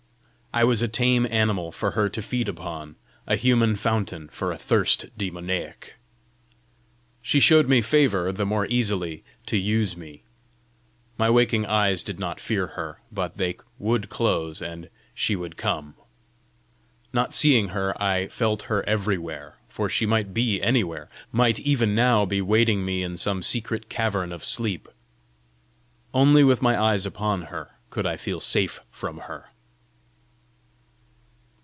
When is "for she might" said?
19.69-20.33